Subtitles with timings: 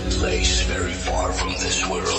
[0.00, 2.13] place very far from this world.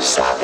[0.00, 0.43] sabe.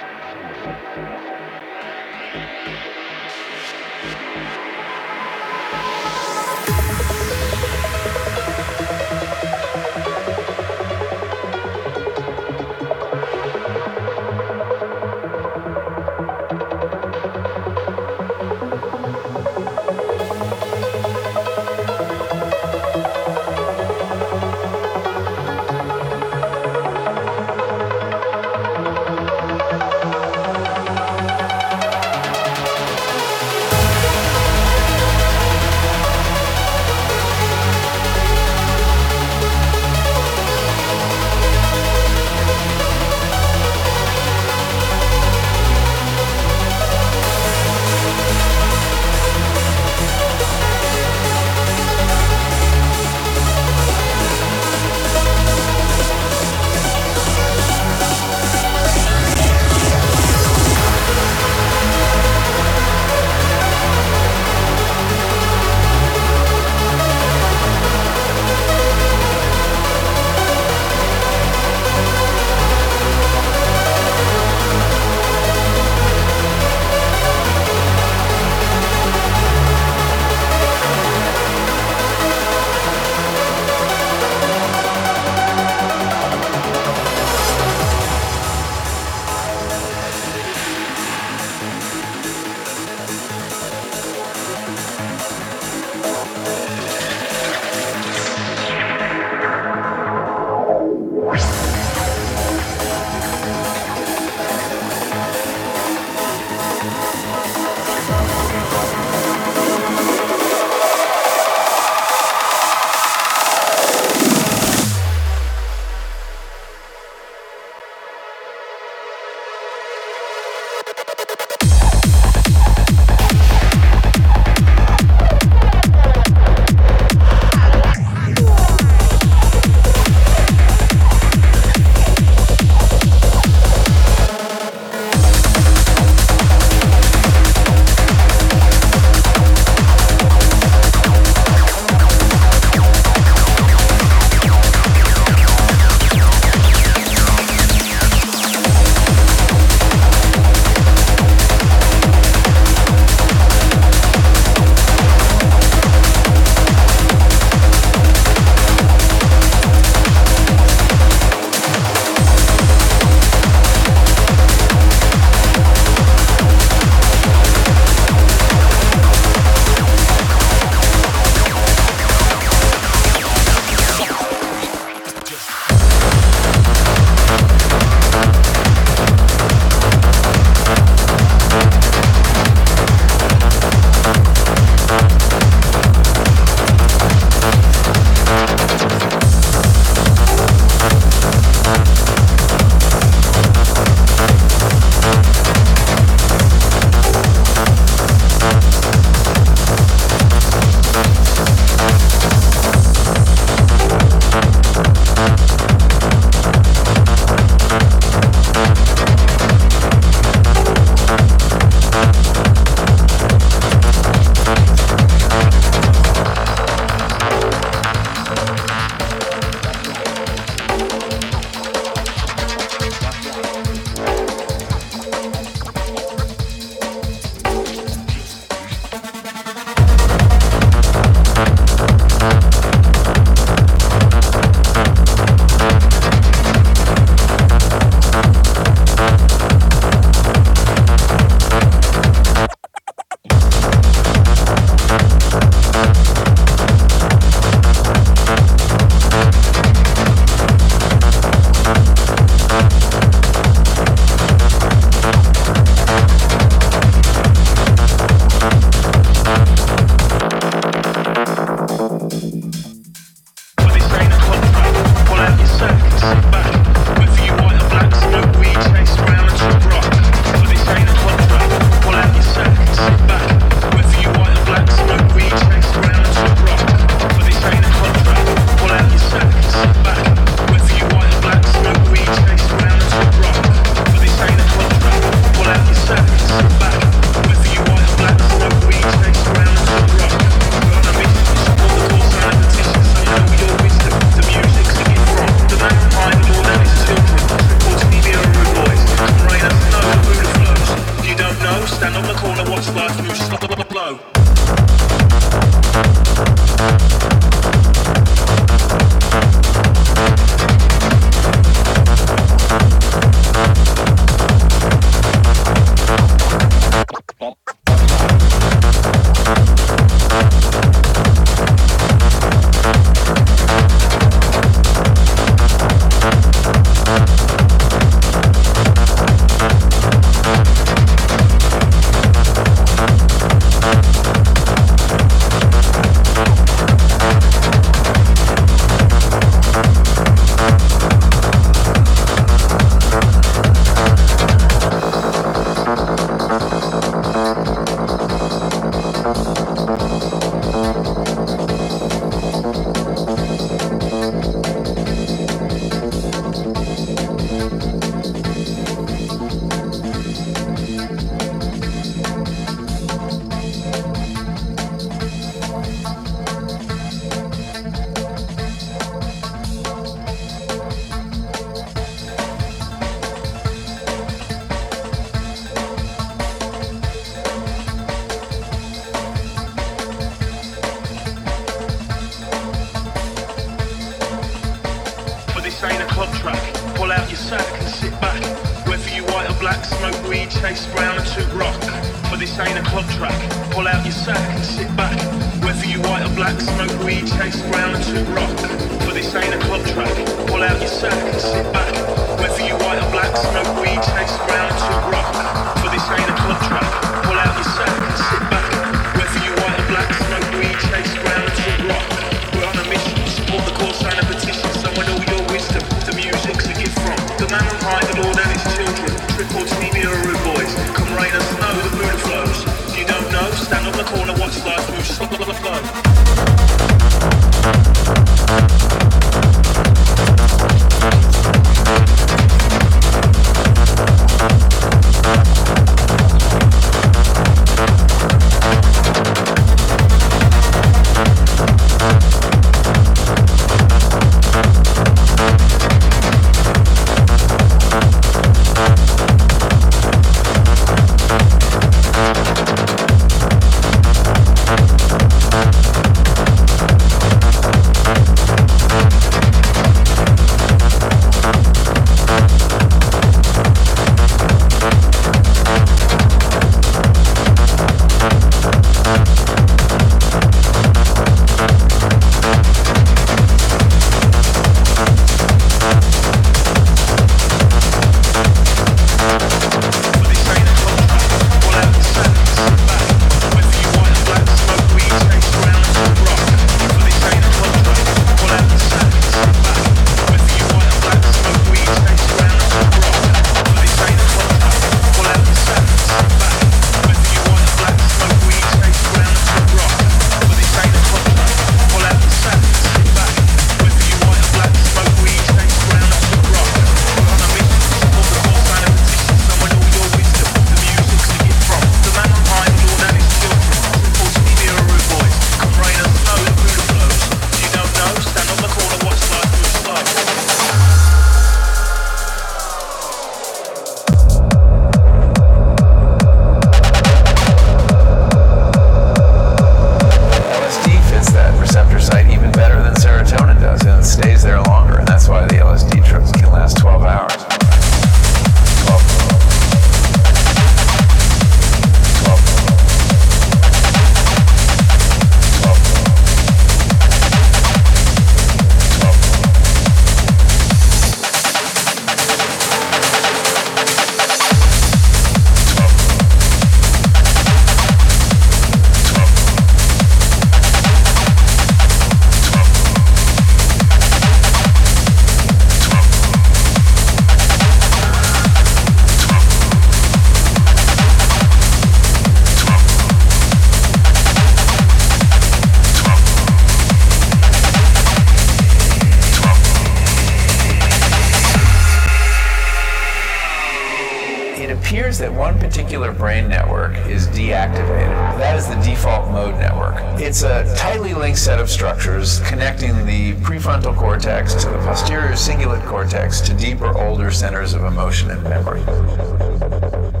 [585.01, 588.17] that one particular brain network is deactivated.
[588.19, 589.75] That is the default mode network.
[589.99, 595.65] It's a tightly linked set of structures connecting the prefrontal cortex to the posterior cingulate
[595.65, 600.00] cortex to deeper, older centers of emotion and memory.